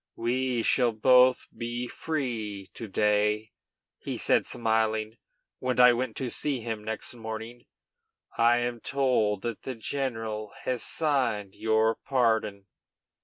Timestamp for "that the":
9.43-9.75